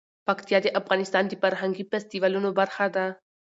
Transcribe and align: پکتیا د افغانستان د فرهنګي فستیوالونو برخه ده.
پکتیا 0.27 0.57
د 0.63 0.67
افغانستان 0.79 1.23
د 1.27 1.33
فرهنګي 1.41 1.83
فستیوالونو 1.91 2.49
برخه 2.59 2.85
ده. 2.95 3.05